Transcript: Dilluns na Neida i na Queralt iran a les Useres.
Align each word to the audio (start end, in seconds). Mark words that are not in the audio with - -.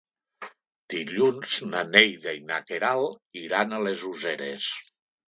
Dilluns 0.93 1.57
na 1.73 1.83
Neida 1.89 2.33
i 2.37 2.41
na 2.45 2.57
Queralt 2.71 3.39
iran 3.43 3.77
a 3.77 3.83
les 3.89 4.07
Useres. 4.15 4.71